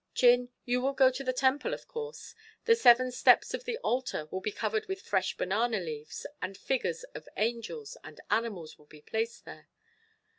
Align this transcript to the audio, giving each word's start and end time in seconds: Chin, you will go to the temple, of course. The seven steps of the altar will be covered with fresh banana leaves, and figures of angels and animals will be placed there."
Chin, 0.15 0.49
you 0.65 0.81
will 0.81 0.93
go 0.93 1.11
to 1.11 1.23
the 1.23 1.31
temple, 1.31 1.75
of 1.75 1.87
course. 1.87 2.33
The 2.65 2.73
seven 2.75 3.11
steps 3.11 3.53
of 3.53 3.65
the 3.65 3.77
altar 3.83 4.25
will 4.31 4.41
be 4.41 4.51
covered 4.51 4.87
with 4.87 5.03
fresh 5.03 5.37
banana 5.37 5.77
leaves, 5.79 6.25
and 6.41 6.57
figures 6.57 7.03
of 7.13 7.29
angels 7.37 7.97
and 8.03 8.19
animals 8.31 8.79
will 8.79 8.87
be 8.87 9.03
placed 9.03 9.45
there." 9.45 9.69